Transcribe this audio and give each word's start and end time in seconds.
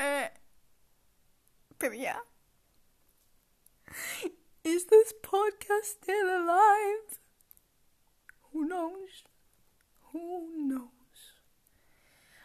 Ε, 0.00 0.28
παιδιά, 1.76 2.26
is 4.62 4.82
this 4.92 5.12
podcast 5.30 5.88
still 6.00 6.28
alive? 6.40 7.18
Who 8.50 8.58
knows? 8.70 9.12
Who 10.12 10.22
knows? 10.70 11.20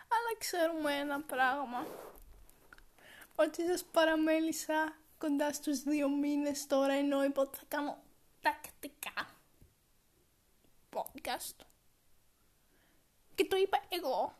Αλλά 0.08 0.38
ξέρουμε 0.38 0.96
ένα 0.96 1.22
πράγμα. 1.22 1.88
Ότι 3.36 3.66
σας 3.66 3.84
παραμέλησα 3.84 4.98
κοντά 5.18 5.54
στους 5.54 5.80
δύο 5.80 6.10
μήνες 6.10 6.68
τώρα 6.68 6.94
ενώ 6.94 7.24
είπα 7.24 7.42
ότι 7.42 7.58
θα 7.58 7.66
κάνω 7.68 8.04
τακτικά 8.42 9.36
podcast. 10.90 11.66
Και 13.36 13.46
το 13.46 13.58
είπα 13.58 13.82
εγώ. 13.90 14.36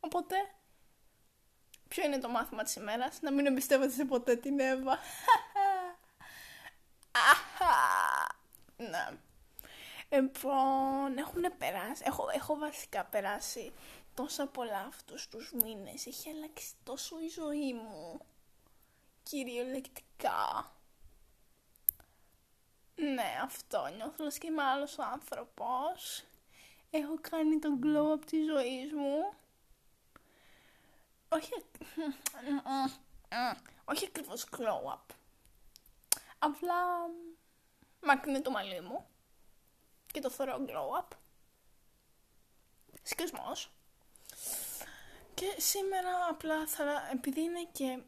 Οπότε, 0.00 0.36
ποιο 1.90 2.04
είναι 2.04 2.18
το 2.18 2.28
μάθημα 2.28 2.62
της 2.62 2.74
ημέρας, 2.74 3.20
να 3.20 3.32
μην 3.32 3.46
εμπιστεύετε 3.46 3.92
σε 3.92 4.04
ποτέ 4.04 4.36
την 4.36 4.60
Εύα. 4.60 4.98
ναι. 8.76 9.18
Λοιπόν, 10.08 11.18
έχουν 11.18 11.44
περάσει, 11.58 12.02
έχω, 12.06 12.28
έχω 12.34 12.56
βασικά 12.56 13.04
περάσει 13.04 13.72
τόσα 14.14 14.46
πολλά 14.46 14.80
αυτούς 14.80 15.28
τους 15.28 15.52
μήνες. 15.52 16.06
Έχει 16.06 16.30
αλλάξει 16.30 16.72
τόσο 16.84 17.20
η 17.20 17.28
ζωή 17.28 17.72
μου. 17.72 18.20
Κυριολεκτικά. 19.22 20.72
Ναι, 22.94 23.40
αυτό. 23.42 23.88
Νιώθω 23.96 24.24
λες 24.24 24.38
και 24.38 24.46
είμαι 24.46 24.62
άλλος 24.62 24.98
άνθρωπος. 24.98 26.24
Έχω 26.90 27.18
κάνει 27.20 27.58
τον 27.58 27.80
glow 27.82 28.14
up 28.14 28.24
της 28.26 28.46
ζωής 28.46 28.92
μου. 28.92 29.32
Όχι... 31.32 31.52
Όχι 33.84 34.06
ακριβώς 34.06 34.46
glow 34.56 34.92
up. 34.94 35.14
Απλά 36.38 36.76
μάκρυνε 38.00 38.40
το 38.40 38.50
μαλλί 38.50 38.80
μου 38.80 39.06
και 40.06 40.20
το 40.20 40.30
θεωρώ 40.30 40.64
glow 40.68 41.00
up. 41.00 41.16
Σκεσμός. 43.02 43.70
Και 45.34 45.54
σήμερα 45.58 46.26
απλά 46.30 46.66
θα, 46.66 47.08
επειδή 47.12 47.40
είναι 47.40 47.68
και 47.72 48.02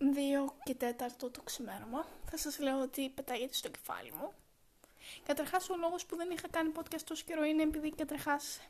2 0.00 0.04
και 0.64 0.76
4 0.80 1.30
το 1.32 1.42
ξημέρωμα, 1.44 2.06
θα 2.30 2.36
σας 2.36 2.58
λέω 2.58 2.80
ότι 2.80 3.08
πετάγεται 3.08 3.54
στο 3.54 3.68
κεφάλι 3.68 4.12
μου. 4.12 4.32
Καταρχάς 5.24 5.70
ο 5.70 5.76
λόγος 5.76 6.06
που 6.06 6.16
δεν 6.16 6.30
είχα 6.30 6.48
κάνει 6.48 6.72
podcast 6.76 7.02
τόσο 7.04 7.24
καιρό 7.24 7.44
είναι 7.44 7.62
επειδή 7.62 7.90
καταρχάς 7.90 8.60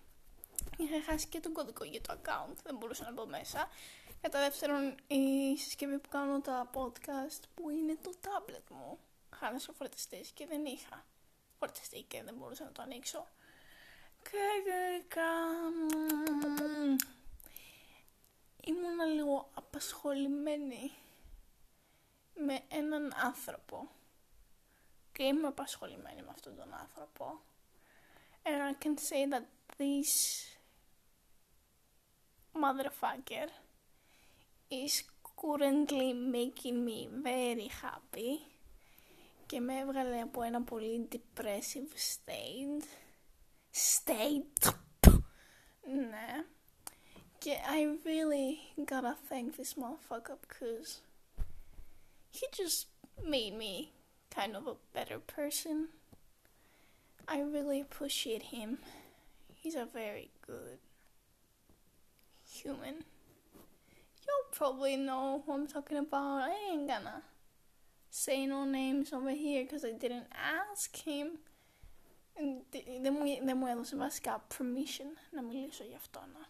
είχα 0.80 1.02
χάσει 1.02 1.26
και 1.26 1.40
τον 1.40 1.52
κωδικό 1.52 1.84
για 1.84 2.00
το 2.00 2.18
account, 2.22 2.54
δεν 2.62 2.76
μπορούσα 2.76 3.04
να 3.04 3.12
μπω 3.12 3.26
μέσα. 3.26 3.68
Κατά 4.20 4.38
δεύτερον, 4.40 4.94
η 5.06 5.56
συσκευή 5.56 5.98
που 5.98 6.08
κάνω 6.08 6.40
τα 6.40 6.70
podcast 6.74 7.42
που 7.54 7.70
είναι 7.70 7.96
το 8.02 8.12
tablet 8.22 8.70
μου. 8.70 8.98
Χάλασε 9.30 9.70
ο 9.70 9.74
φορτιστής 9.74 10.30
και 10.30 10.46
δεν 10.46 10.64
είχα 10.64 11.06
φορτιστή 11.58 12.02
και 12.02 12.22
δεν 12.22 12.34
μπορούσα 12.34 12.64
να 12.64 12.72
το 12.72 12.82
ανοίξω. 12.82 13.28
Και 14.22 14.70
τελικά 14.70 15.30
ήμουν 18.64 19.14
λίγο 19.14 19.50
απασχολημένη 19.54 20.92
με 22.34 22.60
έναν 22.68 23.12
άνθρωπο 23.24 23.88
και 25.12 25.22
είμαι 25.22 25.46
απασχολημένη 25.46 26.22
με 26.22 26.30
αυτόν 26.30 26.56
τον 26.56 26.74
άνθρωπο 26.74 27.40
and 28.44 28.62
I 28.62 28.72
can 28.72 28.96
say 28.96 29.26
that 29.26 29.46
this 29.78 30.46
motherfucker 32.53 33.49
is 34.69 35.03
currently 35.39 36.13
making 36.13 36.85
me 36.85 37.07
very 37.23 37.69
happy 37.83 38.39
και 39.45 39.59
με 39.59 39.79
έβγαλε 39.79 40.21
από 40.21 40.41
ένα 40.41 40.61
πολύ 40.61 41.07
depressive 41.11 41.91
state 42.15 42.83
state 43.71 44.73
ναι 45.81 46.45
και 47.37 47.51
I 47.51 48.07
really 48.07 48.83
gotta 48.85 49.15
thank 49.29 49.55
this 49.55 49.75
motherfucker 49.75 50.37
because 50.47 51.01
he 52.31 52.47
just 52.51 52.87
made 53.23 53.53
me 53.53 53.91
kind 54.35 54.55
of 54.55 54.67
a 54.67 54.75
better 54.93 55.19
person. 55.19 55.89
I 57.27 57.39
really 57.39 57.79
appreciate 57.81 58.43
him. 58.55 58.79
He's 59.53 59.75
a 59.75 59.85
very 59.85 60.29
good 60.45 60.79
human. 62.62 62.96
You'll 64.24 64.50
probably 64.58 64.96
know 64.96 65.42
who 65.42 65.52
I'm 65.52 65.66
talking 65.66 65.98
about. 65.98 66.42
I 66.50 66.54
ain't 66.70 66.86
gonna 66.92 67.22
say 68.10 68.46
no 68.46 68.64
names 68.64 69.12
over 69.12 69.34
here 69.44 69.62
because 69.64 69.84
I 69.84 69.92
didn't 69.92 70.28
ask 70.62 70.88
him. 71.08 71.26
Δεν 73.02 73.12
μου, 73.12 73.44
δεν 73.44 73.56
μου 73.56 73.66
έδωσε 73.66 73.96
βασικά 73.96 74.46
permission 74.58 75.10
να 75.30 75.42
μιλήσω 75.42 75.84
γι' 75.84 75.94
αυτό. 75.94 76.20
Να. 76.20 76.48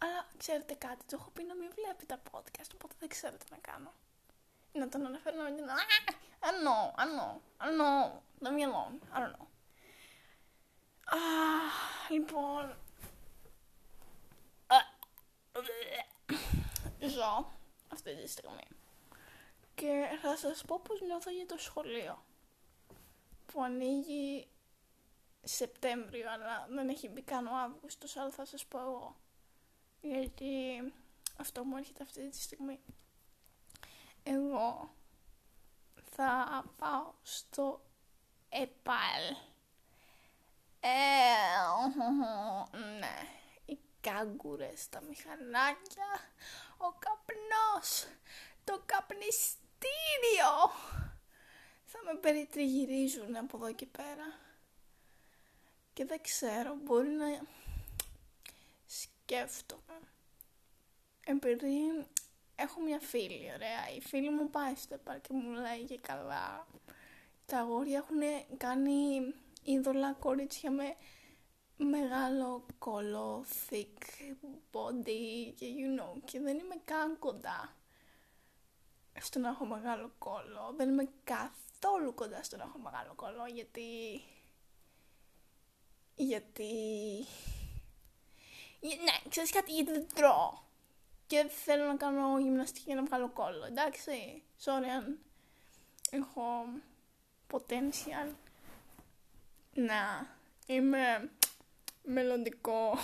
Αλλά 0.00 0.26
ξέρετε 0.36 0.74
κάτι, 0.74 1.04
το 1.04 1.16
έχω 1.20 1.30
πει 1.30 1.42
να 1.44 1.54
μην 1.54 1.70
βλέπει 1.74 2.06
τα 2.06 2.22
podcast, 2.30 2.70
οπότε 2.74 2.94
δεν 2.98 3.08
ξέρω 3.08 3.36
τι 3.36 3.46
να 3.50 3.56
κάνω. 3.56 3.92
Να 4.72 4.88
τον 4.88 5.06
αναφέρω 5.06 5.42
να 5.42 5.50
μην 5.50 5.64
I 6.40 6.50
don't 6.50 6.62
know, 6.62 6.92
I 6.96 7.04
don't 7.04 7.16
know, 7.16 7.40
I 7.60 7.66
don't 7.66 7.78
know. 7.78 8.22
Let 8.40 8.54
me 8.54 8.62
alone, 8.62 9.00
I 9.12 9.18
don't 9.20 9.32
know. 9.36 9.46
Ah, 11.10 12.10
λοιπόν. 12.10 12.76
Ζω 17.00 17.52
αυτή 17.88 18.16
τη 18.16 18.28
στιγμή. 18.28 18.66
Και 19.74 20.18
θα 20.22 20.36
σας 20.36 20.64
πω 20.64 20.80
πώς 20.80 21.00
νιώθω 21.00 21.30
για 21.30 21.46
το 21.46 21.58
σχολείο. 21.58 22.24
Που 23.46 23.62
ανοίγει 23.62 24.48
Σεπτέμβριο, 25.42 26.30
αλλά 26.30 26.66
δεν 26.70 26.88
έχει 26.88 27.08
μπει 27.08 27.22
καν 27.22 27.46
ο 27.46 27.56
Αύγουστος, 27.56 28.16
αλλά 28.16 28.30
θα 28.30 28.44
σας 28.44 28.66
πω 28.66 28.80
εγώ. 28.80 29.16
Γιατί 30.00 30.52
αυτό 31.36 31.64
μου 31.64 31.76
έρχεται 31.76 32.02
αυτή 32.02 32.28
τη 32.28 32.40
στιγμή. 32.40 32.80
Εγώ 34.22 34.94
θα 36.10 36.64
πάω 36.78 37.12
στο 37.22 37.80
ΕΠΑΛ. 38.48 39.36
Ε, 40.80 40.88
ναι, 42.98 43.16
οι 43.34 43.37
κάγκουρες, 44.00 44.88
τα 44.88 45.00
μηχανάκια, 45.00 46.10
ο 46.76 46.92
καπνός, 46.98 48.06
το 48.64 48.82
καπνιστήριο. 48.86 50.52
Θα 51.84 51.98
με 52.04 52.18
περιτριγυρίζουν 52.20 53.36
από 53.36 53.56
εδώ 53.56 53.74
και 53.74 53.86
πέρα. 53.86 54.38
Και 55.92 56.04
δεν 56.04 56.20
ξέρω, 56.22 56.74
μπορεί 56.74 57.08
να 57.08 57.26
σκέφτομαι. 58.86 60.00
Επειδή 61.24 62.06
έχω 62.56 62.80
μια 62.80 63.00
φίλη, 63.00 63.52
ωραία. 63.54 63.90
Η 63.96 64.00
φίλη 64.00 64.30
μου 64.30 64.50
πάει 64.50 64.74
στο 64.74 64.96
πάρκο 64.96 65.20
και 65.20 65.32
μου 65.32 65.50
λέει 65.50 65.84
και 65.84 65.98
καλά. 65.98 66.66
Τα 67.46 67.58
αγόρια 67.58 67.98
έχουν 67.98 68.46
κάνει 68.56 69.34
είδωλα 69.64 70.12
κορίτσια 70.12 70.70
με 70.70 70.96
μεγάλο 71.84 72.66
κόλλο, 72.78 73.44
thick 73.70 73.98
body 74.72 75.52
και 75.54 75.66
you 75.66 76.00
know, 76.00 76.20
και 76.24 76.40
δεν 76.40 76.58
είμαι 76.58 76.76
καν 76.84 77.18
κοντά 77.18 77.76
στο 79.20 79.38
να 79.38 79.48
έχω 79.48 79.64
μεγάλο 79.64 80.12
κόλλο. 80.18 80.74
Δεν 80.76 80.88
είμαι 80.88 81.08
καθόλου 81.24 82.14
κοντά 82.14 82.42
στο 82.42 82.56
να 82.56 82.64
έχω 82.64 82.78
μεγάλο 82.78 83.12
κόλλο 83.14 83.46
γιατί... 83.46 84.22
Γιατί... 86.14 86.72
Ναι, 88.80 89.28
ξέρεις 89.28 89.50
κάτι, 89.50 89.72
γιατί 89.72 89.92
δεν 89.92 90.06
τρώω 90.14 90.66
και 91.26 91.48
θέλω 91.48 91.84
να 91.84 91.96
κάνω 91.96 92.38
γυμναστική 92.38 92.84
για 92.86 92.94
να 92.94 93.04
βγάλω 93.04 93.28
κόλλο. 93.28 93.64
Εντάξει, 93.64 94.42
sorry 94.64 94.88
αν 94.96 95.18
έχω 96.10 96.42
potential 97.52 98.32
να 99.74 100.26
είμαι 100.66 101.30
μελλοντικό 102.08 102.98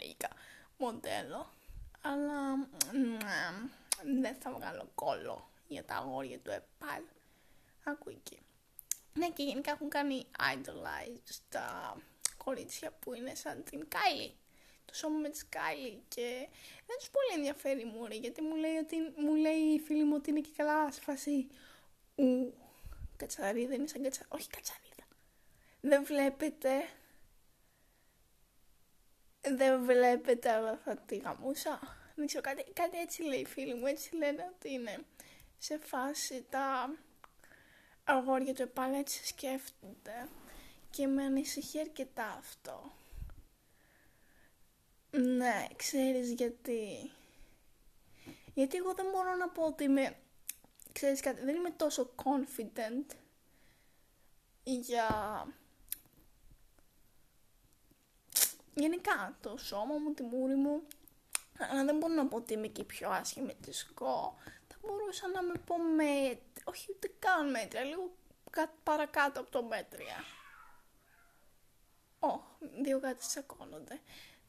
νίκα 0.00 0.28
μοντέλο. 0.76 1.52
Αλλά 2.00 2.56
ναι, 2.92 4.20
δεν 4.20 4.34
θα 4.34 4.52
βγάλω 4.52 4.90
κόλλο 4.94 5.50
για 5.68 5.84
τα 5.84 5.94
αγόρια 5.94 6.38
του 6.38 6.50
ΕΠΑΛ. 6.50 7.02
Άκου 7.84 8.10
εκεί. 8.10 8.38
Ναι, 9.14 9.30
και 9.30 9.42
γενικά 9.42 9.70
έχουν 9.70 9.88
κάνει 9.88 10.26
idolize 10.38 11.38
τα 11.48 11.96
κορίτσια 12.36 12.92
που 12.92 13.14
είναι 13.14 13.34
σαν 13.34 13.64
την 13.64 13.88
Κάιλι 13.88 14.36
το 14.84 14.94
σώμα 14.94 15.18
με 15.18 15.28
της 15.28 15.40
σκάλι 15.40 16.02
και 16.08 16.48
δεν 16.86 16.96
τους 16.98 17.10
πολύ 17.10 17.32
ενδιαφέρει 17.36 17.80
η 17.80 17.84
Μούρη 17.84 18.16
γιατί 18.16 18.42
μου 18.42 18.54
λέει, 18.56 18.76
ότι, 18.76 18.96
μου 19.16 19.34
λέει 19.34 19.60
η 19.74 19.78
φίλη 19.78 20.04
μου 20.04 20.14
ότι 20.16 20.30
είναι 20.30 20.40
και 20.40 20.52
καλά 20.56 20.92
σε 20.92 21.00
φάση 21.00 21.46
ου, 22.14 22.54
κατσαρίδα 23.16 23.74
είναι 23.74 23.86
σαν 23.86 24.02
κατσαρίδα, 24.02 24.36
όχι 24.36 24.48
κατσαρίδα. 24.48 24.93
Δεν 25.86 26.04
βλέπετε 26.04 26.70
δεν 29.40 29.84
βλέπετε 29.84 30.50
αλλά 30.50 30.76
θα 30.76 30.96
τη 30.96 31.16
γαμούσα. 31.16 31.80
Δεν 32.14 32.26
ξέρω, 32.26 32.42
κάτι, 32.42 32.64
κάτι 32.72 32.98
έτσι 32.98 33.22
λέει 33.22 33.40
η 33.40 33.44
φίλη 33.44 33.74
μου. 33.74 33.86
Έτσι 33.86 34.16
λένε 34.16 34.52
ότι 34.54 34.72
είναι 34.72 35.04
σε 35.58 35.78
φάση 35.78 36.46
τα 36.50 36.94
αγόρια 38.04 38.54
του 38.54 38.62
επάλα 38.62 38.98
έτσι 38.98 39.26
σκέφτονται. 39.26 40.28
Και 40.90 41.06
με 41.06 41.22
ανησυχεί 41.24 41.80
αρκετά 41.80 42.26
αυτό. 42.38 42.92
Ναι, 45.10 45.66
ξέρεις 45.76 46.32
γιατί. 46.32 47.10
Γιατί 48.54 48.76
εγώ 48.76 48.94
δεν 48.94 49.06
μπορώ 49.12 49.34
να 49.34 49.48
πω 49.48 49.62
ότι 49.62 49.84
είμαι... 49.84 50.16
Ξέρεις 50.92 51.20
κάτι, 51.20 51.44
δεν 51.44 51.54
είμαι 51.54 51.70
τόσο 51.70 52.14
confident 52.24 53.16
για... 54.62 55.08
Γενικά, 58.74 59.36
το 59.40 59.56
σώμα 59.56 59.94
μου, 59.98 60.14
τη 60.14 60.22
μούρη 60.22 60.54
μου, 60.54 60.82
αλλά 61.58 61.84
δεν 61.84 61.96
μπορώ 61.96 62.14
να 62.14 62.26
πω 62.26 62.36
ότι 62.36 62.52
είμαι 62.52 62.66
και 62.66 62.84
πιο 62.84 63.10
άσχημη 63.10 63.54
της 63.54 63.78
σκό. 63.78 64.36
Θα 64.68 64.76
μπορούσα 64.82 65.28
να 65.28 65.42
με 65.42 65.52
πω 65.66 65.78
με... 65.78 66.38
όχι 66.64 66.86
ούτε 66.90 67.12
καν 67.18 67.50
μέτρια, 67.50 67.82
λίγο 67.84 68.14
παρακάτω 68.82 69.40
από 69.40 69.50
το 69.50 69.62
μέτρια. 69.62 70.24
Ω, 72.18 72.40
δύο 72.82 72.98
γάτες 72.98 73.26
τσακώνονται 73.26 74.00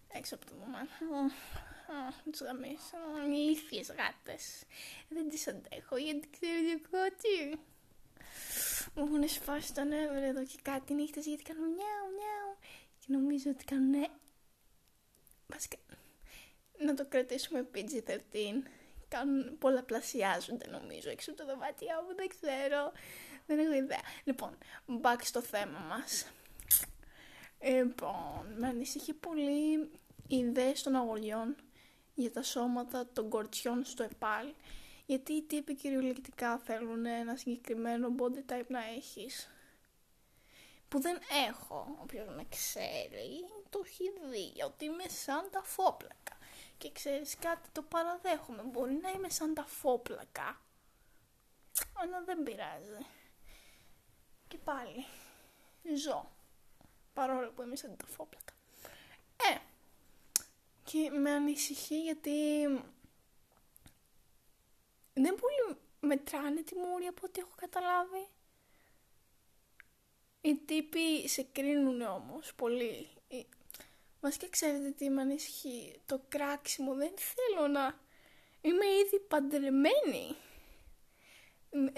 έξω 0.08 0.36
από 0.36 0.46
το 0.46 0.54
μαμά. 0.56 0.88
Τους 2.32 2.42
γαμίσω, 2.42 2.98
ηλίθιες 3.26 3.88
γάτες. 3.88 4.64
Δεν 5.10 5.30
τις 5.30 5.48
αντέχω 5.48 5.98
γιατί 5.98 6.30
ξέρω 6.30 6.80
εγώ 6.92 7.16
τι. 7.22 7.58
Μου 8.96 9.06
έχουν 9.06 9.28
σφάσει 9.28 9.74
το 9.74 9.84
νεύρο 9.84 10.24
εδώ 10.24 10.44
και 10.44 10.60
κάτι 10.62 10.94
νύχτες 10.94 11.26
γιατί 11.26 11.44
κάνουν 11.44 11.70
μιάου 11.70 12.10
μιάου 12.18 12.45
και 13.06 13.14
νομίζω 13.14 13.50
ότι 13.50 13.66
κάνουν 13.66 14.08
βασικά 15.48 15.78
να 16.78 16.94
το 16.94 17.06
κρατήσουμε 17.06 17.68
PG-13 17.74 18.18
κάνουν, 19.08 19.58
πολλαπλασιάζονται 19.58 20.68
νομίζω 20.70 21.10
έξω 21.10 21.32
από 21.32 21.40
το 21.40 21.46
δωμάτιό 21.46 22.02
μου, 22.08 22.16
δεν 22.16 22.28
ξέρω, 22.28 22.92
δεν 23.46 23.60
έχω 23.60 23.74
ιδέα. 23.74 24.02
Λοιπόν, 24.24 24.58
back 25.02 25.20
στο 25.22 25.42
θέμα 25.42 25.80
μας. 25.80 26.28
Λοιπόν, 27.62 28.56
με 28.58 28.68
ανησυχεί 28.68 29.14
πολύ 29.14 29.90
οι 30.28 30.38
ιδέες 30.38 30.84
των 30.84 30.96
αγωριών 30.96 31.56
για 32.14 32.32
τα 32.32 32.44
σώματα 32.44 33.08
των 33.14 33.30
κορτσιών 33.30 33.84
στο 33.84 34.04
ΕΠΑΛ, 34.04 34.54
γιατί 35.06 35.34
οι 35.34 35.42
τύποι 35.42 35.76
κυριολεκτικά 35.76 36.58
θέλουν 36.58 37.06
ένα 37.06 37.36
συγκεκριμένο 37.36 38.16
body 38.20 38.52
type 38.52 38.68
να 38.68 38.80
έχεις. 38.96 39.50
Που 40.96 41.02
δεν 41.02 41.20
έχω, 41.50 41.98
όποιος 42.02 42.28
με 42.28 42.46
ξέρει, 42.50 43.50
το 43.70 43.82
έχει 43.86 44.12
δει, 44.30 44.64
ότι 44.64 44.86
είμαι 44.86 45.08
σαν 45.08 45.50
τα 45.52 45.64
φόπλακα. 45.64 46.38
Και 46.78 46.92
ξέρεις 46.92 47.36
κάτι, 47.36 47.70
το 47.72 47.82
παραδέχομαι, 47.82 48.62
μπορεί 48.64 48.94
να 48.94 49.10
είμαι 49.10 49.30
σαν 49.30 49.54
τα 49.54 49.66
φόπλακα, 49.66 50.62
αλλά 51.94 52.24
δεν 52.24 52.44
πειράζει. 52.44 53.06
Και 54.48 54.58
πάλι, 54.58 55.06
ζω, 55.98 56.32
παρόλο 57.14 57.52
που 57.52 57.62
είμαι 57.62 57.76
σαν 57.76 57.98
τα 57.98 58.06
φόπλακα. 58.06 58.54
Ε, 59.52 59.58
και 60.84 61.10
με 61.10 61.32
ανησυχεί 61.32 62.02
γιατί 62.02 62.64
δεν 65.14 65.36
πολύ 65.36 65.78
μετράνε 66.00 66.62
τη 66.62 66.76
μούρη 66.76 67.06
από 67.06 67.22
ό,τι 67.26 67.40
έχω 67.40 67.54
καταλάβει. 67.56 68.28
Οι 70.46 70.56
τύποι 70.56 71.28
σε 71.28 71.44
κρίνουν 71.52 72.02
όμως 72.02 72.54
πολύ. 72.56 73.08
Βασικά 74.20 74.50
ξέρετε 74.50 74.90
τι 74.92 75.10
με 75.10 75.22
ανησυχεί. 75.22 76.02
Το 76.06 76.22
κράξιμο 76.28 76.94
δεν 76.94 77.14
θέλω 77.18 77.68
να... 77.68 78.00
Είμαι 78.62 78.86
ήδη 79.06 79.20
παντρεμένη. 79.20 80.36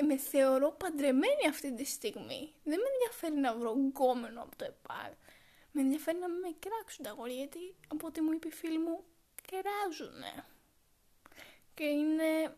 Με, 0.06 0.18
θεωρώ 0.18 0.72
παντρεμένη 0.72 1.48
αυτή 1.50 1.74
τη 1.74 1.84
στιγμή. 1.84 2.54
Δεν 2.64 2.80
με 2.80 2.86
ενδιαφέρει 2.94 3.36
να 3.36 3.56
βρω 3.56 3.72
γκόμενο 3.72 4.42
από 4.42 4.56
το 4.56 4.66
ΕΠΑΛ. 4.66 5.12
Με 5.72 5.82
ενδιαφέρει 5.82 6.18
να 6.18 6.30
μην 6.30 6.40
με 6.40 6.56
κράξουν 6.60 7.04
τα 7.04 7.10
αγόρια 7.10 7.36
γιατί 7.36 7.76
από 7.88 8.08
ό,τι 8.08 8.22
μου 8.22 8.32
είπε 8.32 8.48
η 8.48 8.52
φίλη 8.52 8.80
μου 8.80 9.04
κράζουνε. 9.48 10.46
Και 11.74 11.84
είναι 11.84 12.56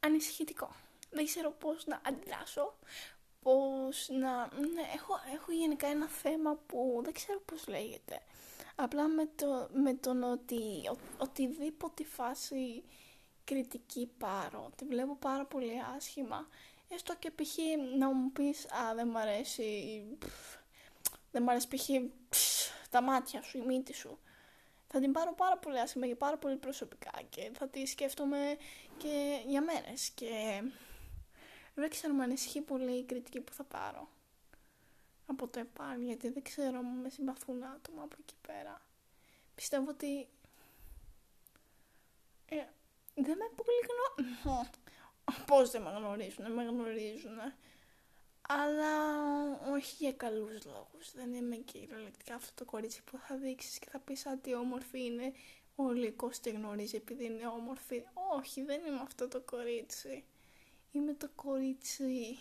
ανησυχητικό. 0.00 0.74
Δεν 1.10 1.24
ξέρω 1.24 1.50
πώς 1.50 1.86
να 1.86 2.00
αντιδράσω, 2.04 2.78
πώς 3.44 4.08
να... 4.08 4.30
Ναι, 4.46 4.82
έχω, 4.94 5.14
έχω 5.34 5.52
γενικά 5.52 5.86
ένα 5.86 6.06
θέμα 6.06 6.54
που 6.66 7.00
δεν 7.04 7.12
ξέρω 7.12 7.40
πώς 7.40 7.68
λέγεται. 7.68 8.20
Απλά 8.74 9.08
με, 9.08 9.28
το, 9.34 9.68
με 9.72 9.94
τον 9.94 10.22
ότι 10.22 10.88
ο, 10.92 10.96
οτιδήποτε 11.18 12.04
φάση 12.04 12.82
κριτική 13.44 14.10
πάρω, 14.18 14.70
τη 14.76 14.84
βλέπω 14.84 15.16
πάρα 15.16 15.44
πολύ 15.44 15.72
άσχημα. 15.96 16.48
Έστω 16.88 17.14
και 17.18 17.30
π.χ. 17.30 17.56
να 17.98 18.14
μου 18.14 18.32
πεις 18.32 18.66
«Α, 18.72 18.94
δεν 18.94 19.08
μ' 19.08 19.16
αρέσει, 19.16 20.02
δεν 21.30 21.42
μ' 21.42 21.48
αρέσει 21.48 21.68
π.χ. 21.68 21.88
τα 22.90 23.02
μάτια 23.02 23.42
σου, 23.42 23.58
η 23.58 23.60
μύτη 23.60 23.92
σου». 23.92 24.18
Θα 24.86 25.00
την 25.00 25.12
πάρω 25.12 25.34
πάρα 25.34 25.58
πολύ 25.58 25.80
άσχημα 25.80 26.06
και 26.06 26.14
πάρα 26.14 26.36
πολύ 26.36 26.56
προσωπικά 26.56 27.10
και 27.28 27.50
θα 27.54 27.68
τη 27.68 27.86
σκέφτομαι 27.86 28.56
και 28.96 29.42
για 29.46 29.62
μέρες 29.62 30.10
και 30.10 30.62
δεν 31.74 31.90
ξέρω, 31.90 32.14
με 32.14 32.22
ανησυχεί 32.22 32.60
πολύ 32.60 32.92
η 32.98 33.04
κριτική 33.04 33.40
που 33.40 33.52
θα 33.52 33.64
πάρω 33.64 34.08
από 35.26 35.48
το 35.48 35.58
ΕΠΑΛ, 35.58 36.00
γιατί 36.00 36.28
δεν 36.28 36.42
ξέρω 36.42 36.78
αν 36.78 37.00
με 37.00 37.08
συμπαθούν 37.08 37.64
άτομα 37.64 38.02
από 38.02 38.16
εκεί 38.20 38.34
πέρα. 38.46 38.82
Πιστεύω 39.54 39.90
ότι 39.90 40.28
ε, 42.46 42.64
δεν 43.14 43.36
με 43.36 43.50
πολύ 43.56 43.80
γνωρίζουν. 43.88 44.70
Πώς 45.46 45.70
δεν 45.70 45.82
με 45.82 45.90
γνωρίζουν, 45.90 46.52
με 46.52 46.64
γνωρίζουν. 46.64 47.38
Αλλά 48.48 48.92
όχι 49.72 49.94
για 49.98 50.12
καλούς 50.12 50.64
λόγους. 50.64 51.12
Δεν 51.14 51.34
είμαι 51.34 51.56
κυριολεκτικά 51.56 52.34
αυτό 52.34 52.50
το 52.54 52.70
κορίτσι 52.70 53.02
που 53.02 53.18
θα 53.18 53.36
δείξεις 53.36 53.78
και 53.78 53.88
θα 53.90 53.98
πεις 53.98 54.26
ότι 54.26 54.54
όμορφη 54.54 55.04
είναι. 55.04 55.32
Όλοι 55.76 56.06
η 56.06 56.14
τη 56.42 56.50
γνωρίζει 56.50 56.96
επειδή 56.96 57.24
είναι 57.24 57.46
όμορφη. 57.46 58.04
Όχι, 58.36 58.62
δεν 58.62 58.84
είμαι 58.86 59.00
αυτό 59.02 59.28
το 59.28 59.40
κορίτσι. 59.40 60.24
Είμαι 60.94 61.14
το 61.14 61.28
κορίτσι 61.34 62.38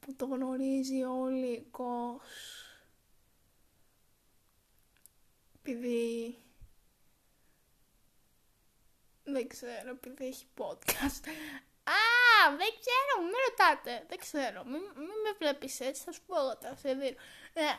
που 0.00 0.14
το 0.14 0.26
γνωρίζει 0.26 1.02
όλη 1.02 1.46
η 1.46 1.66
Επειδή... 5.58 6.38
Δεν 9.24 9.48
ξέρω, 9.48 9.90
επειδή 9.90 10.26
έχει 10.26 10.46
podcast. 10.58 11.28
Α, 11.84 12.56
δεν 12.56 12.70
ξέρω, 12.80 13.22
μην 13.22 13.34
ρωτάτε. 13.48 14.04
Δεν 14.08 14.18
ξέρω, 14.18 14.64
μην, 14.64 14.80
μην 14.96 15.20
με 15.24 15.32
βλέπεις 15.38 15.80
έτσι, 15.80 16.02
θα 16.02 16.12
σου 16.12 16.22
πω 16.26 16.40
εγώ 16.40 16.56
τα 16.56 16.76
σε 16.76 16.94
δίνω. 16.94 17.16
Ναι, 17.54 17.78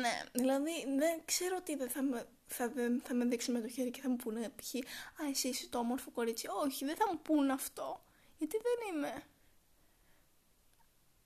ναι, 0.00 0.22
δηλαδή 0.32 0.94
δεν 0.98 1.24
ξέρω 1.24 1.60
τι 1.62 1.76
δεν 1.76 1.90
θα 1.90 2.02
με, 2.02 2.28
θα, 2.52 2.72
θα 3.02 3.14
με 3.14 3.24
δείξουν 3.24 3.54
με 3.54 3.60
το 3.60 3.68
χέρι 3.68 3.90
και 3.90 4.00
θα 4.00 4.08
μου 4.08 4.16
πούνε 4.16 4.48
π.χ. 4.56 4.74
Α, 5.22 5.28
εσύ 5.30 5.48
είσαι 5.48 5.68
το 5.68 5.78
όμορφο 5.78 6.10
κορίτσι. 6.10 6.48
Όχι, 6.64 6.84
δεν 6.84 6.96
θα 6.96 7.08
μου 7.12 7.18
πούνε 7.18 7.52
αυτό. 7.52 8.04
Γιατί 8.38 8.56
δεν 8.62 8.94
είμαι. 8.94 9.22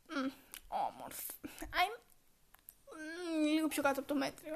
Mm, 0.08 0.30
όμορφη. 0.68 1.32
I'm 1.60 1.98
mm, 1.98 3.52
λίγο 3.54 3.68
πιο 3.68 3.82
κάτω 3.82 4.00
από 4.00 4.08
το 4.08 4.14
μέτριο. 4.14 4.54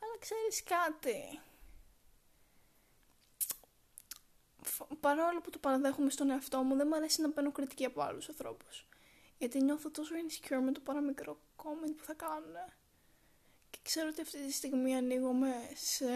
Αλλά 0.00 0.18
ξέρεις 0.18 0.62
κάτι. 0.62 1.40
Παρόλο 5.00 5.40
που 5.40 5.50
το 5.50 5.58
παραδέχομαι 5.58 6.10
στον 6.10 6.30
εαυτό 6.30 6.62
μου, 6.62 6.76
δεν 6.76 6.86
μου 6.90 6.96
αρέσει 6.96 7.20
να 7.20 7.30
παίρνω 7.30 7.52
κριτική 7.52 7.84
από 7.84 8.02
άλλους 8.02 8.28
ανθρώπους. 8.28 8.86
Γιατί 9.38 9.62
νιώθω 9.62 9.90
τόσο 9.90 10.14
insecure 10.14 10.60
με 10.64 10.72
το 10.72 10.80
παραμικρό 10.80 11.38
comment 11.56 11.94
που 11.96 12.04
θα 12.04 12.14
κάνουν. 12.14 12.56
Και 13.84 13.90
ξέρω 13.90 14.08
ότι 14.08 14.20
αυτή 14.20 14.46
τη 14.46 14.52
στιγμή 14.52 14.96
ανοίγομαι 14.96 15.52
σε 15.74 16.06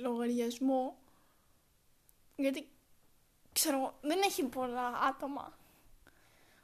λογαριασμό. 0.00 0.98
Γιατί 2.36 2.68
ξέρω, 3.52 3.98
δεν 4.00 4.20
έχει 4.24 4.44
πολλά 4.44 4.88
άτομα 4.88 5.58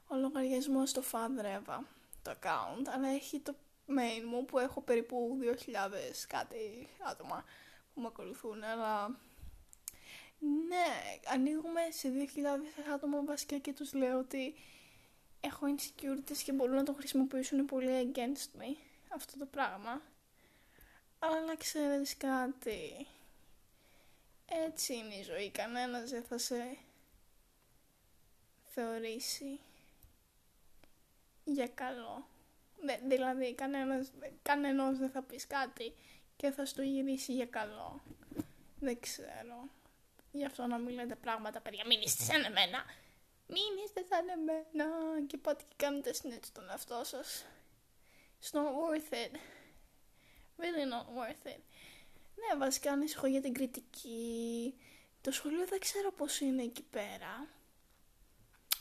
ο 0.07 0.17
λογαριασμός 0.17 0.91
στο 0.91 1.03
Fadreva, 1.13 1.79
το 2.23 2.35
account, 2.41 2.87
αλλά 2.95 3.09
έχει 3.09 3.41
το 3.41 3.55
main 3.89 4.25
μου 4.29 4.45
που 4.45 4.59
έχω 4.59 4.81
περίπου 4.81 5.39
2.000 5.43 5.51
κάτι 6.29 6.89
άτομα 7.11 7.45
που 7.95 8.01
με 8.01 8.07
ακολουθούν, 8.07 8.63
αλλά 8.63 9.09
ναι, 10.69 11.19
ανοίγουμε 11.27 11.81
σε 11.91 12.13
2.000 12.89 12.93
άτομα 12.95 13.23
βασικά 13.25 13.59
και 13.59 13.73
τους 13.73 13.93
λέω 13.93 14.19
ότι 14.19 14.55
έχω 15.41 15.67
insecurities 15.77 16.37
και 16.45 16.53
μπορούν 16.53 16.75
να 16.75 16.83
το 16.83 16.93
χρησιμοποιήσουν 16.93 17.65
πολύ 17.65 18.13
against 18.13 18.61
me 18.61 18.77
αυτό 19.09 19.39
το 19.39 19.47
πράγμα. 19.47 20.03
Αλλά 21.31 21.57
ξέρεις 21.57 22.17
κάτι, 22.17 23.07
έτσι 24.47 24.95
είναι 24.95 25.15
η 25.15 25.23
ζωή, 25.23 25.51
κανένας 25.51 26.11
δεν 26.11 26.23
θα 26.23 26.39
σε 26.39 26.77
θεωρήσει 28.65 29.61
για 31.45 31.69
καλό. 31.69 32.27
δηλαδή 33.09 33.55
κανένας, 33.55 34.11
κανένας 34.43 34.99
δεν 34.99 35.11
θα 35.11 35.23
πεις 35.23 35.47
κάτι 35.47 35.95
και 36.37 36.51
θα 36.51 36.67
στο 36.67 36.83
γυρίσει 36.83 37.33
για 37.33 37.47
καλό. 37.47 38.03
Δεν 38.81 39.01
ξέρω. 39.01 39.69
Γι' 40.33 40.45
αυτό 40.45 40.67
να 40.67 40.79
μην 40.79 40.95
λέτε 40.95 41.15
πράγματα, 41.15 41.61
παιδιά. 41.61 41.87
Μην 41.87 42.01
είστε 42.01 42.23
σαν 42.25 42.45
εμένα. 42.45 42.85
Μην 43.47 43.85
είστε 43.85 44.05
σαν 44.09 44.29
εμένα. 44.29 44.87
Και 45.27 45.37
πάτε 45.37 45.65
και 45.69 45.75
κάνετε 45.77 46.15
snitch 46.23 46.49
τον 46.53 46.71
εαυτό 46.71 47.05
σας. 47.05 47.45
It's 48.41 48.57
not 48.57 48.63
worth 48.63 49.13
it. 49.13 49.39
Really 50.59 50.87
not 50.93 51.07
worth 51.19 51.47
it. 51.47 51.61
Ναι, 52.37 52.59
βασικά 52.59 52.93
ανησυχώ 52.93 53.27
για 53.27 53.41
την 53.41 53.53
κριτική. 53.53 54.75
Το 55.21 55.31
σχολείο 55.31 55.67
δεν 55.67 55.79
ξέρω 55.79 56.13
πώς 56.13 56.41
είναι 56.41 56.63
εκεί 56.63 56.83
πέρα. 56.83 57.49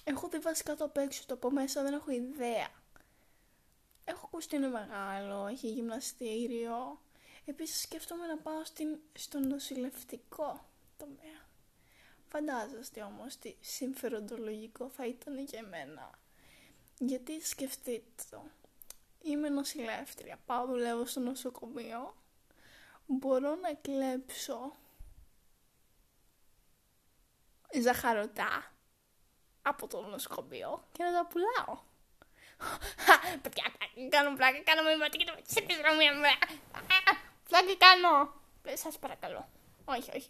Έχω 0.03 0.27
δει 0.29 0.37
βασικά 0.39 0.75
το 0.75 0.83
απ' 0.83 0.97
έξω, 0.97 1.23
το 1.25 1.33
από 1.33 1.51
μέσα 1.51 1.83
δεν 1.83 1.93
έχω 1.93 2.11
ιδέα. 2.11 2.69
Έχω 4.03 4.25
ακούσει 4.25 4.47
ότι 4.47 4.55
είναι 4.55 4.67
μεγάλο, 4.67 5.47
έχει 5.47 5.67
γυμναστήριο. 5.67 7.01
Επίσης 7.45 7.81
σκέφτομαι 7.81 8.25
να 8.27 8.37
πάω 8.37 8.63
στην, 8.63 8.97
στο 9.13 9.39
νοσηλευτικό 9.39 10.69
τομέα. 10.97 11.47
Φαντάζεστε 12.27 13.01
όμως 13.01 13.37
τι 13.37 13.55
συμφεροντολογικό 13.59 14.89
θα 14.89 15.05
ήταν 15.05 15.39
για 15.39 15.59
εμένα. 15.59 16.19
Γιατί 16.99 17.41
σκεφτείτε 17.41 18.03
το; 18.29 18.43
Είμαι 19.25 19.49
νοσηλεύτρια, 19.49 20.39
πάω 20.45 20.65
δουλεύω 20.65 21.05
στο 21.05 21.19
νοσοκομείο. 21.19 22.15
Μπορώ 23.05 23.55
να 23.55 23.73
κλέψω 23.73 24.75
ζαχαρωτά 27.81 28.71
από 29.61 29.87
το 29.87 30.01
νοσοκομείο 30.01 30.87
και 30.91 31.03
να 31.03 31.11
τα 31.11 31.27
πουλάω. 31.27 31.81
Παιδιά, 33.41 33.63
κάνω 34.09 34.35
πλάκα, 34.35 34.61
κάνω 34.63 34.81
με 34.97 35.07
και 35.09 35.25
το 35.25 35.33
σε 35.45 35.61
μία 35.97 36.37
Πλάκα 37.47 37.75
κάνω. 37.77 38.33
Σας 38.73 38.99
παρακαλώ. 38.99 39.49
Όχι, 39.85 40.09
όχι. 40.15 40.29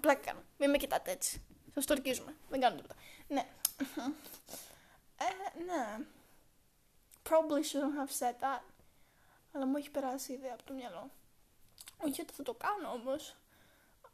Πλάκα 0.00 0.20
κάνω. 0.20 0.42
Μην 0.58 0.70
με 0.70 0.76
κοιτάτε 0.76 1.10
έτσι. 1.10 1.42
Σας 1.74 1.86
το 1.86 1.94
ορκίζουμε. 1.94 2.36
Δεν 2.48 2.60
κάνω 2.60 2.76
τίποτα. 2.76 2.94
Ναι. 3.28 3.46
Ε, 5.16 5.58
ναι. 5.64 6.04
Probably 7.22 7.62
shouldn't 7.62 7.96
have 7.96 8.10
said 8.10 8.34
that. 8.40 8.62
Αλλά 9.52 9.66
μου 9.66 9.76
έχει 9.76 9.90
περάσει 9.90 10.32
η 10.32 10.34
ιδέα 10.34 10.52
από 10.52 10.62
το 10.64 10.72
μυαλό. 10.72 11.10
Όχι 12.04 12.20
ότι 12.20 12.32
θα 12.32 12.42
το 12.42 12.54
κάνω 12.54 12.90
όμως. 12.92 13.36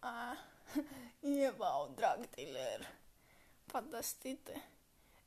Η 1.20 1.42
Εύα, 1.42 1.76
ο 1.76 1.94
drug 1.98 2.20
dealer. 2.20 2.84
Φανταστείτε. 3.66 4.52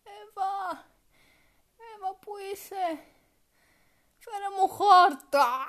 Εύα, 0.03 0.85
Εύα 1.95 2.13
που 2.19 2.31
είσαι; 2.51 3.03
Φέρε 4.19 4.49
μου 4.57 4.67
χόρτα. 4.67 5.67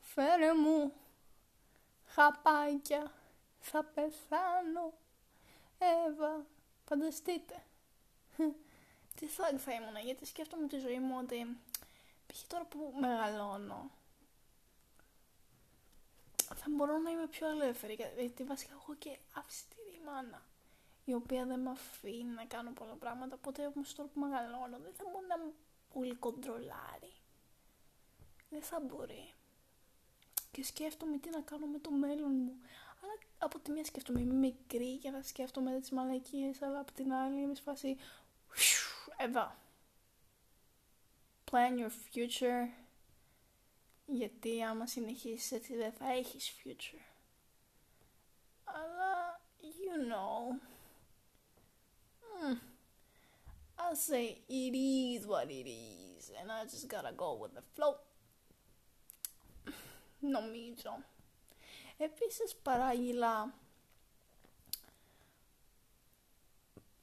Φέρε 0.00 0.54
μου 0.54 0.92
χαπάκια. 2.06 3.12
Θα 3.60 3.84
πεθάνω. 3.84 4.92
Εύα, 5.78 6.46
φανταστείτε. 6.84 7.64
Τι 9.14 9.26
θα, 9.26 9.58
θα 9.58 9.72
ήμουν, 9.72 9.96
γιατί 10.04 10.26
σκέφτομαι 10.26 10.66
τη 10.66 10.78
ζωή 10.78 10.98
μου 10.98 11.14
ότι 11.22 11.58
π.χ. 12.26 12.42
τώρα 12.46 12.64
που 12.64 12.94
μεγαλώνω 13.00 13.90
θα 16.54 16.66
μπορώ 16.70 16.98
να 16.98 17.10
είμαι 17.10 17.26
πιο 17.26 17.48
ελεύθερη 17.48 17.96
γιατί 18.18 18.44
βασικά 18.44 18.72
έχω 18.72 18.94
και 18.94 19.18
αυστηρή 19.34 20.00
μάνα 20.06 20.42
η 21.04 21.14
οποία 21.14 21.44
δεν 21.44 21.60
με 21.60 21.70
αφήνει 21.70 22.34
να 22.34 22.44
κάνω 22.44 22.70
πολλά 22.70 22.94
πράγματα 22.94 23.34
οπότε 23.34 23.72
όμως 23.74 23.94
τώρα 23.94 24.08
που 24.14 24.20
μεγαλώνω 24.20 24.78
δεν 24.78 24.92
θα 24.96 25.04
μπορεί 25.12 25.26
να 25.26 25.38
μου 25.38 25.54
πολύ 25.92 26.14
κοντρολάρει 26.14 27.12
δεν 28.54 28.62
θα 28.62 28.80
μπορεί. 28.80 29.32
Και 30.50 30.64
σκέφτομαι 30.64 31.18
τι 31.18 31.30
να 31.30 31.40
κάνω 31.40 31.66
με 31.66 31.78
το 31.78 31.90
μέλλον 31.90 32.32
μου. 32.32 32.54
Αλλά 33.02 33.12
από 33.38 33.58
τη 33.58 33.70
μία 33.70 33.84
σκέφτομαι 33.84 34.20
είμαι 34.20 34.34
μικρή 34.34 34.98
και 34.98 35.10
θα 35.10 35.22
σκέφτομαι 35.22 35.80
τις 35.80 35.90
μαλακίες 35.90 36.62
αλλά 36.62 36.78
από 36.78 36.92
την 36.92 37.12
άλλη 37.12 37.40
είμαι 37.40 37.54
σφασί 37.54 37.96
εδώ 39.17 39.51
plan 41.51 41.77
your 41.77 41.89
future 41.89 42.67
γιατί 44.05 44.63
άμα 44.63 44.87
συνεχίσεις 44.87 45.51
έτσι 45.51 45.75
δεν 45.75 45.91
θα 45.91 46.11
έχεις 46.11 46.53
future 46.63 47.03
αλλά 48.63 49.41
you 49.61 50.11
know 50.11 50.59
mm, 52.41 52.57
I'll 53.77 53.95
say 53.95 54.37
it 54.47 54.73
is 54.75 55.25
what 55.25 55.49
it 55.49 55.67
is 55.67 56.31
and 56.39 56.51
I 56.51 56.63
just 56.63 56.87
gotta 56.87 57.13
go 57.15 57.33
with 57.41 57.53
the 57.53 57.63
flow 57.75 57.95
νομίζω 60.19 61.03
επίσης 61.97 62.55
παράγγειλα 62.55 63.53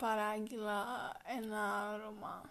παράγγειλα 0.02 1.12
ένα 1.38 1.90
άρωμα 1.90 2.50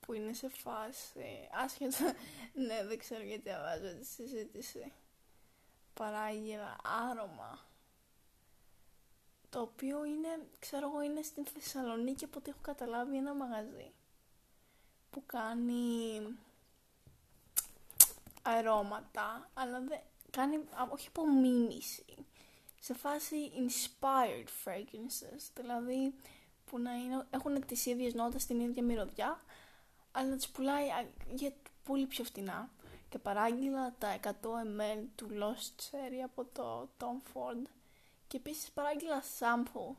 που 0.00 0.12
είναι 0.12 0.32
σε 0.32 0.48
φάση 0.48 1.48
άσχετα 1.52 2.14
ναι 2.66 2.84
δεν 2.84 2.98
ξέρω 2.98 3.22
γιατί 3.22 3.50
αβάζω 3.50 3.96
τη 3.98 4.04
συζήτηση. 4.06 4.92
Παράγει 5.94 6.58
άρωμα 6.82 7.58
το 9.50 9.60
οποίο 9.60 10.04
είναι 10.04 10.48
ξέρω 10.58 10.88
εγώ 10.88 11.02
είναι 11.02 11.22
στην 11.22 11.46
Θεσσαλονίκη 11.46 12.24
από 12.24 12.38
ό,τι 12.38 12.50
έχω 12.50 12.58
καταλάβει 12.62 13.16
ένα 13.16 13.34
μαγαζί 13.34 13.92
που 15.10 15.22
κάνει 15.26 16.20
αρώματα 18.42 19.50
αλλά 19.54 19.80
δεν 19.80 20.00
κάνει 20.30 20.60
όχι 20.90 21.08
από 21.08 21.26
μίμηση 21.26 22.04
σε 22.80 22.94
φάση 22.94 23.50
inspired 23.54 24.48
fragrances 24.64 25.50
δηλαδή 25.54 26.14
που 26.72 26.78
να 26.78 26.94
είναι, 26.94 27.26
έχουν 27.30 27.66
τις 27.66 27.86
ίδιες 27.86 28.14
νότες 28.14 28.46
την 28.46 28.60
ίδια 28.60 28.82
μυρωδιά 28.82 29.40
αλλά 30.12 30.28
να 30.28 30.36
τις 30.36 30.48
πουλάει 30.48 30.86
για 31.34 31.52
πολύ 31.84 32.06
πιο 32.06 32.24
φτηνά. 32.24 32.70
Και 33.08 33.18
παράγγειλα 33.18 33.94
τα 33.98 34.18
100 34.22 34.28
ml 34.30 35.04
του 35.14 35.28
Lost 35.30 35.80
Cherry 35.82 36.20
από 36.24 36.44
το 36.52 36.88
Tom 36.98 37.16
Ford. 37.32 37.66
Και 38.26 38.36
επίσης 38.36 38.70
παράγγειλα 38.70 39.22
sample 39.38 39.94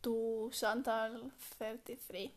του 0.00 0.50
Santal 0.60 1.30
33 1.58 2.30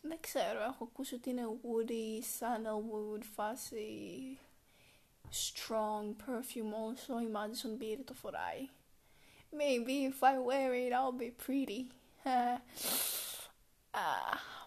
δεν 0.00 0.18
ξέρω, 0.20 0.62
έχω 0.62 0.84
ακούσει 0.84 1.14
ότι 1.14 1.30
είναι 1.30 1.46
woody, 1.62 2.22
sandalwood, 2.38 3.22
φάση 3.34 4.38
strong 5.30 6.04
perfume. 6.26 6.72
Also 6.72 7.22
η 7.22 7.28
Madison 7.32 7.82
Beer 7.82 7.98
το 8.04 8.14
φοράει. 8.14 8.68
Maybe 9.50 10.12
if 10.12 10.22
I 10.22 10.38
wear 10.38 10.72
it 10.74 10.92
I'll 10.92 11.18
be 11.22 11.30
pretty 11.46 11.97
uh, 12.24 12.60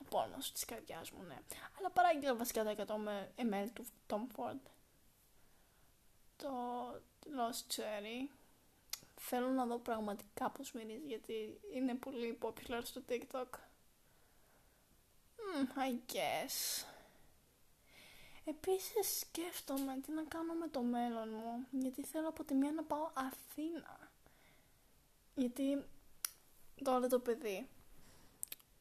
πόνος 0.10 0.52
της 0.52 0.66
καρδιάς 0.66 1.12
μου, 1.12 1.24
ναι. 1.24 1.38
Αλλά 1.78 1.90
παράγγειλα 1.90 2.36
βασικά 2.36 2.64
τα 2.64 2.76
100 2.78 2.84
ml 3.36 3.68
του 3.74 3.86
Tom 4.08 4.22
Ford. 4.36 4.60
Το 6.38 6.52
Lost 7.26 7.76
Cherry. 7.76 8.30
Θέλω 9.16 9.48
να 9.48 9.66
δω 9.66 9.78
πραγματικά 9.78 10.50
πώς 10.50 10.72
μυρίζει 10.72 11.08
γιατί 11.08 11.60
είναι 11.74 11.96
πολύ 11.96 12.38
popular 12.42 12.82
στο 12.84 13.02
TikTok. 13.10 13.50
Mm, 15.38 15.78
I 15.78 16.14
guess. 16.14 16.86
Επίσης 18.46 19.20
σκέφτομαι 19.20 20.00
τι 20.06 20.12
να 20.12 20.24
κάνω 20.24 20.54
με 20.54 20.68
το 20.68 20.82
μέλλον 20.82 21.30
μου 21.30 21.68
γιατί 21.72 22.04
θέλω 22.04 22.28
από 22.28 22.44
τη 22.44 22.54
μία 22.54 22.72
να 22.72 22.84
πάω 22.84 23.10
Αθήνα. 23.14 24.12
Γιατί 25.36 25.86
τώρα 26.84 27.08
το 27.08 27.20
παιδί, 27.20 27.68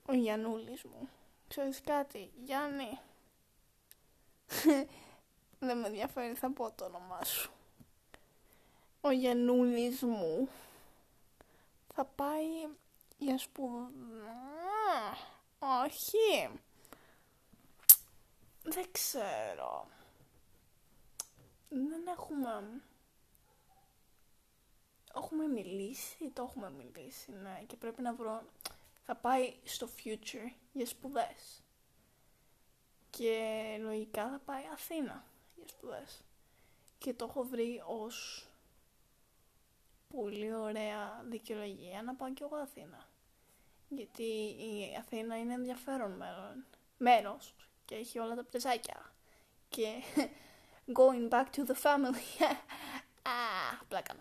ο 0.06 0.12
Γιαννούλης 0.12 0.82
μου, 0.82 1.08
Ξέρεις 1.48 1.80
κάτι, 1.80 2.30
Γιάννη; 2.44 3.00
Δεν 5.58 5.78
με 5.78 5.86
ενδιαφέρει, 5.86 6.34
θα 6.34 6.50
πω 6.50 6.70
το 6.70 6.84
όνομά 6.84 7.24
σου. 7.24 7.50
Ο 9.00 9.10
Γιαννούλης 9.10 10.02
μου 10.02 10.48
θα 11.94 12.04
πάει 12.04 12.68
για 13.18 13.38
σπουδά. 13.38 13.96
Όχι. 15.58 16.50
Δεν 18.62 18.86
ξέρω. 18.92 19.86
Δεν 21.68 22.06
έχουμε... 22.06 22.82
Έχουμε 25.14 25.46
μιλήσει, 25.46 26.30
το 26.32 26.42
έχουμε 26.42 26.70
μιλήσει, 26.70 27.32
ναι, 27.32 27.62
και 27.66 27.76
πρέπει 27.76 28.02
να 28.02 28.14
βρω 28.14 28.42
θα 29.12 29.18
πάει 29.18 29.54
στο 29.64 29.88
future 29.98 30.52
για 30.72 30.86
σπουδές. 30.86 31.62
Και 33.10 33.76
λογικά 33.80 34.28
θα 34.30 34.40
πάει 34.44 34.62
Αθήνα 34.72 35.24
για 35.56 35.68
σπουδές. 35.68 36.22
Και 36.98 37.14
το 37.14 37.24
έχω 37.24 37.42
βρει 37.42 37.82
ως 37.86 38.48
πολύ 40.08 40.54
ωραία 40.54 41.24
δικαιολογία 41.28 42.02
να 42.02 42.14
πάω 42.14 42.32
κι 42.32 42.42
εγώ 42.42 42.56
Αθήνα. 42.56 43.08
Γιατί 43.88 44.22
η 44.58 44.96
Αθήνα 44.98 45.38
είναι 45.38 45.54
ενδιαφέρον 45.54 46.10
μέλλον, 46.10 46.64
μέρος 46.98 47.54
και 47.84 47.94
έχει 47.94 48.18
όλα 48.18 48.34
τα 48.34 48.44
πρεζάκια. 48.44 49.12
Και 49.68 50.02
going 50.98 51.28
back 51.28 51.44
to 51.56 51.66
the 51.66 51.74
family. 51.82 52.44
Α, 53.22 53.84
πλάκα. 53.88 54.14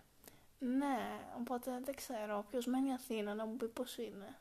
Ναι, 0.62 1.20
οπότε 1.38 1.80
δεν 1.84 1.94
ξέρω. 1.94 2.44
Ποιος 2.50 2.66
μένει 2.66 2.92
Αθήνα 2.92 3.34
να 3.34 3.46
μου 3.46 3.56
πει 3.56 3.68
πώς 3.68 3.98
είναι. 3.98 4.38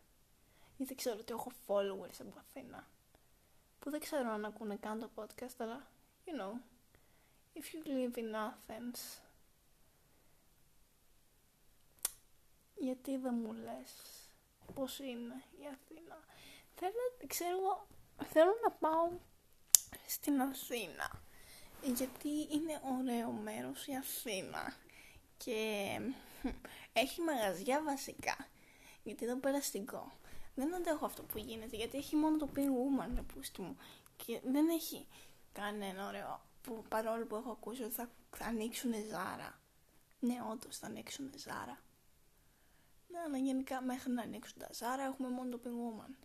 Γιατί 0.78 0.96
ξέρω 0.96 1.18
ότι 1.20 1.34
έχω 1.34 1.52
followers 1.68 2.20
από 2.20 2.34
Αθήνα. 2.40 2.88
Που 3.80 3.90
δεν 3.90 4.00
ξέρω 4.00 4.30
αν 4.30 4.46
ακούνε 4.46 4.76
καν 4.76 5.00
το 5.00 5.10
podcast, 5.16 5.56
αλλά, 5.58 5.88
you 6.26 6.42
know, 6.42 6.54
if 7.54 7.64
you 7.64 7.88
live 7.88 8.18
in 8.18 8.36
Athens, 8.36 9.22
γιατί 12.76 13.18
δεν 13.18 13.34
μου 13.44 13.54
λες 13.54 13.94
πώς 14.74 15.00
είναι 15.00 15.44
η 15.62 15.68
Αθήνα. 15.74 16.20
Θέλω, 16.76 17.28
ξέρω, 17.28 17.88
θέλω 18.24 18.52
να 18.64 18.72
πάω 18.72 19.12
στην 20.08 20.42
Αθήνα. 20.42 21.22
Γιατί 21.84 22.30
είναι 22.30 22.82
ωραίο 23.00 23.32
μέρος 23.32 23.88
η 23.88 23.96
Αθήνα. 23.96 24.76
Και 25.44 26.00
έχει 26.94 27.22
μαγαζιά 27.22 27.84
βασικά. 27.84 28.48
Γιατί 29.04 29.26
εδώ 29.26 29.36
περαστικό. 29.36 30.12
Δεν 30.56 30.76
αντέχω 30.76 31.06
αυτό 31.06 31.24
που 31.24 31.38
γίνεται. 31.38 31.76
Γιατί 31.76 31.98
έχει 31.98 32.16
μόνο 32.16 32.38
το 32.38 32.50
Pink 32.56 32.60
Woman, 32.60 33.24
πούστη 33.34 33.62
μου. 33.62 33.78
Και 34.16 34.42
δεν 34.44 34.70
έχει 34.70 35.08
κανένα 35.54 36.08
ωραίο. 36.08 36.42
Που, 36.62 36.84
παρόλο 36.90 37.26
που 37.26 37.36
έχω 37.36 37.52
ακούσει 37.52 37.84
ότι 37.84 37.94
θα, 37.94 38.10
θα 38.36 38.46
ανοίξουν 38.46 38.94
ζάρα. 39.10 39.60
Ναι, 40.20 40.36
όντως 40.52 40.78
θα 40.78 40.88
ανοίξουν 40.88 41.32
ζάρα. 41.36 41.82
Ναι, 43.08 43.20
αλλά 43.20 43.38
γενικά 43.38 43.82
μέχρι 43.82 44.12
να 44.12 44.22
ανοίξουν 44.22 44.60
τα 44.60 44.70
ζάρα 44.72 45.04
έχουμε 45.04 45.30
μόνο 45.30 45.58
το 45.58 45.60
Pink 45.64 45.68
Woman. 45.68 46.16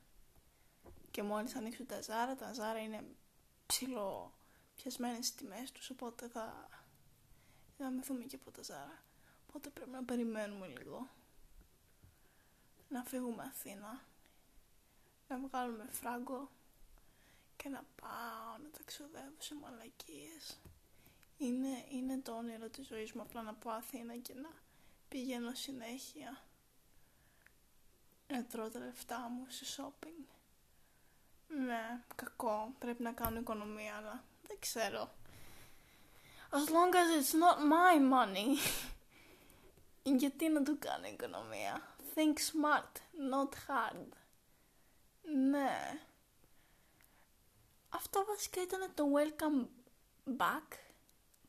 Και 1.11 1.23
μόλις 1.23 1.55
ανοίξουν 1.55 1.87
τα 1.87 2.03
ζάρα, 2.03 2.35
τα 2.35 2.53
ζάρα 2.53 2.79
είναι 2.79 3.05
ψηλό 3.67 4.33
πιασμένες 4.75 5.27
στις 5.27 5.35
τιμές 5.35 5.73
τους, 5.73 5.91
οπότε 5.91 6.29
θα, 6.29 6.69
θα 7.79 7.91
μεθούμε 7.91 8.25
και 8.25 8.37
από 8.37 8.51
τα 8.51 8.63
ζάρα. 8.63 9.04
Οπότε 9.57 9.71
πρέπει 9.71 9.91
να 9.91 10.05
περιμένουμε 10.05 10.67
λίγο. 10.67 11.09
Να 12.89 13.03
φύγουμε 13.05 13.43
Αθήνα. 13.43 14.01
Να 15.29 15.39
βγάλουμε 15.39 15.87
φράγκο. 15.91 16.51
Και 17.57 17.69
να 17.69 17.85
πάω 18.01 18.57
να 18.63 18.71
ταξιδεύω 18.71 19.35
σε 19.39 19.55
μαλακίες. 19.55 20.61
Είναι, 21.37 21.85
είναι 21.91 22.19
το 22.19 22.33
όνειρο 22.33 22.69
της 22.69 22.87
ζωής 22.87 23.13
μου 23.13 23.23
απλά 23.23 23.43
να 23.43 23.55
πάω 23.55 23.75
Αθήνα 23.75 24.17
και 24.17 24.35
να 24.35 24.49
πηγαίνω 25.09 25.55
συνέχεια. 25.55 26.43
Να 28.29 28.45
τρώω 28.45 28.69
τα 28.71 28.79
λεφτά 28.79 29.19
μου 29.19 29.47
σε 29.49 29.65
shopping. 29.77 30.25
Ναι, 31.49 32.05
κακό. 32.15 32.75
Πρέπει 32.79 33.03
να 33.03 33.13
κάνω 33.13 33.39
οικονομία, 33.39 33.97
αλλά 33.97 34.25
δεν 34.47 34.57
ξέρω. 34.61 35.15
As 36.51 36.69
long 36.71 36.95
as 36.95 37.09
it's 37.19 37.35
not 37.35 37.59
my 37.59 37.99
money. 38.13 38.57
Γιατί 40.07 40.49
να 40.49 40.63
το 40.63 40.77
κάνω 40.79 41.07
οικονομία; 41.07 41.97
Think 42.15 42.35
smart, 42.37 42.93
not 43.33 43.49
hard. 43.49 44.09
Ναι. 45.51 46.01
Αυτό 47.89 48.25
βασικά 48.25 48.63
ήταν 48.63 48.95
το 48.95 49.05
Welcome 49.17 49.67
Back 50.37 50.77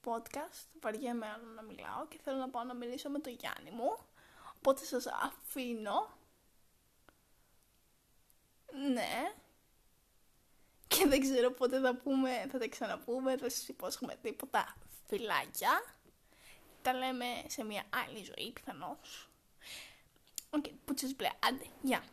podcast. 0.05 0.67
Βαριέμαι 0.81 1.27
άλλο 1.27 1.45
να 1.45 1.61
μιλάω 1.61 2.07
και 2.07 2.19
θέλω 2.23 2.37
να 2.37 2.49
πάω 2.49 2.63
να 2.63 2.73
μιλήσω 2.73 3.09
με 3.09 3.19
το 3.19 3.29
Γιάννη 3.29 3.71
μου. 3.71 3.97
Οπότε 4.57 4.85
σας 4.85 5.05
αφήνω. 5.07 6.17
Ναι. 8.93 9.33
Και 10.87 11.07
δεν 11.07 11.19
ξέρω 11.19 11.51
πότε 11.51 11.79
θα 11.79 11.95
πούμε, 11.95 12.47
θα 12.51 12.57
τα 12.57 12.67
ξαναπούμε, 12.67 13.35
δεν 13.35 13.49
σας 13.49 13.67
υπόσχομαι 13.67 14.15
τίποτα 14.15 14.75
φυλάκια. 15.07 15.94
Τα 16.85 16.93
λέμε 16.93 17.25
σε 17.47 17.63
μια 17.63 17.83
άλλη 17.89 18.23
ζωή 18.23 18.51
πιθανώς. 18.51 19.29
Οκ, 20.49 20.65
okay, 20.65 20.71
πουτσες 20.85 21.15
μπλε, 21.15 21.29
άντε, 21.39 21.65
γεια. 21.81 22.03